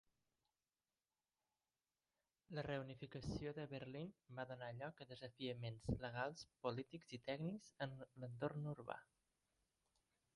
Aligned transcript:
La 2.59 2.63
reunificació 2.67 3.51
de 3.57 3.65
Berlín 3.73 4.09
va 4.39 4.45
donar 4.53 4.69
lloc 4.79 5.03
a 5.05 5.07
desafiaments 5.11 5.91
legals, 6.07 6.47
polítics 6.65 7.13
i 7.19 7.21
tècnics 7.29 7.69
en 7.87 7.95
l'entorn 8.25 8.67
urbà. 8.73 8.97